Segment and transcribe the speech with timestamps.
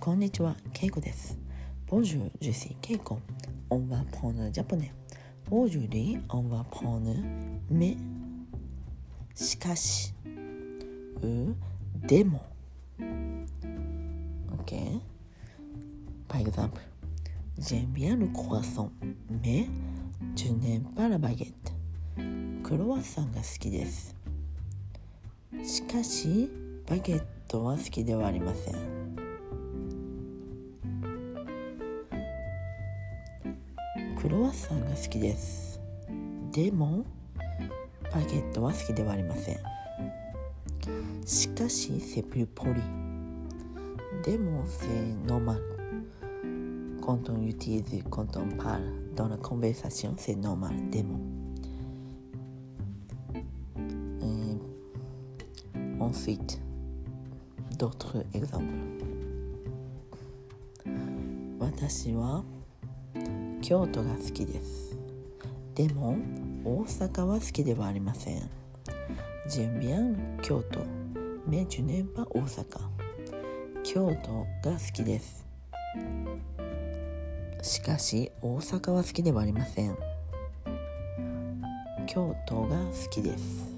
[0.00, 1.38] こんにちは、ケイコです。
[1.86, 3.20] ボージュージュシーケイコ。
[3.68, 4.94] オンワポーヌジャポネ。
[5.50, 7.98] ボージュリーオンワポーヌメ。
[9.34, 10.14] しかし、
[11.22, 11.54] う、
[12.06, 12.42] でも。
[14.64, 15.00] OK。
[16.26, 16.80] パイグザンプ。
[17.58, 18.90] ジェンビアルコロワッン。
[19.42, 19.68] メ。
[20.34, 21.72] ジュネンパラバゲット。
[22.66, 24.16] クロワッサンが好きです。
[25.62, 26.50] しかし、
[26.88, 28.99] バゲットは好きではありません。
[34.21, 35.79] クロワッサンが好きです。
[36.51, 37.05] でも、
[38.13, 39.59] バゲットは好きではありません。
[41.25, 42.81] しかし、c'est plus poli。
[44.23, 48.81] でも、c'est normal。Quand on utilise, quand on parle
[49.15, 50.89] dans la conversation, c'est normal.
[50.89, 51.19] でも。
[53.77, 54.57] Euh,
[55.99, 56.59] ensuite,
[57.77, 58.73] d'autres exemples.
[61.59, 62.43] 私は
[63.70, 64.96] 京都が好きです。
[65.76, 66.16] でも
[66.64, 68.50] 大阪は好きではありません。
[69.48, 70.80] J'aime bien 京都、
[71.48, 72.64] mais je n'aime pas 大阪。
[73.84, 75.46] 京都が好きです。
[77.62, 79.96] しかし大阪は好きではありません。
[82.08, 83.70] 京都が好きです。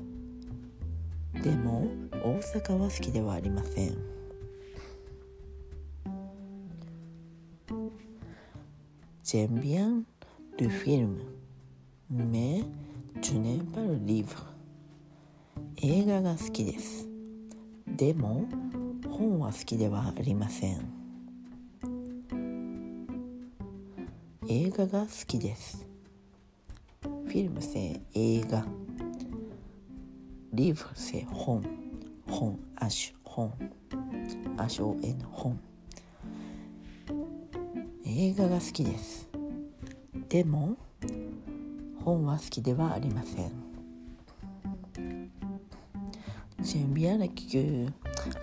[1.35, 1.87] でも
[2.25, 4.22] 大阪は好きではありません。
[9.33, 10.05] 全然
[15.81, 17.09] 映画が好きです。
[17.87, 18.47] でも
[19.09, 20.87] 本は好きではありません。
[24.51, 25.87] 映画が好きです。
[27.01, 28.67] フィルムせ映画。
[30.53, 31.65] リーフ本。
[32.29, 32.91] 本、ア、
[33.25, 33.51] 本。
[34.59, 35.72] アショ、エ、本。
[38.15, 39.27] 映画が好きです。
[40.29, 40.77] でも
[42.05, 43.51] 本は好きではありません。
[46.61, 47.91] J'aime bien la, cu...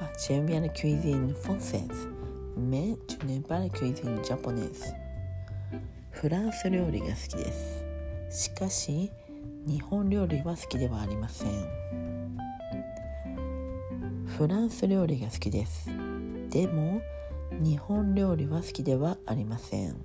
[0.01, 2.09] ah, j'aime bien la cuisine française,
[2.57, 4.93] mais je n'aime pas la cuisine japonaise.
[6.09, 8.45] フランス料理が好きです。
[8.45, 9.11] しかし、
[9.67, 12.37] 日本料理は好きではありません。
[14.25, 15.89] フランス料理が好きです。
[16.49, 17.01] でも、
[17.51, 19.95] 日本料理は好きではありません。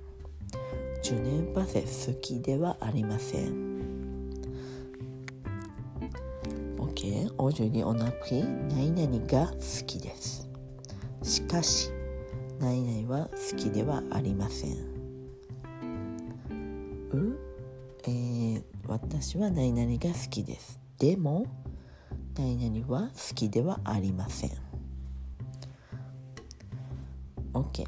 [1.01, 3.75] ジュネンパセ好きではありません。
[6.77, 10.49] OK, aujourd'hui on a pris 何々が好きです。
[11.21, 11.91] しかし、
[12.59, 14.71] 何々は好きではありません。
[17.11, 17.37] う、
[18.05, 20.79] えー、私は何々が好きです。
[20.97, 21.45] でも、
[22.37, 24.64] 何々は好きではありません。
[27.55, 27.85] OK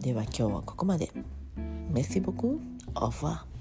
[0.00, 1.10] では今日はここまで。
[1.56, 2.60] メッシボク
[2.94, 3.55] オファー